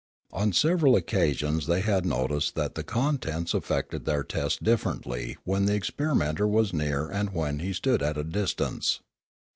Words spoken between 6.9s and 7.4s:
and